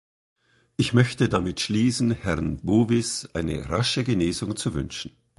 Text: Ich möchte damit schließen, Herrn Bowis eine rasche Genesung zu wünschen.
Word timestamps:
Ich 0.77 0.93
möchte 0.93 1.29
damit 1.29 1.59
schließen, 1.59 2.09
Herrn 2.09 2.57
Bowis 2.63 3.29
eine 3.35 3.69
rasche 3.69 4.03
Genesung 4.03 4.55
zu 4.55 4.73
wünschen. 4.73 5.15